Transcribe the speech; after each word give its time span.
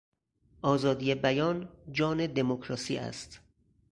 آزادی 0.61 1.15
بیان، 1.15 1.69
جان 1.91 2.27
دمکراسی 2.27 2.97
است. 2.97 3.39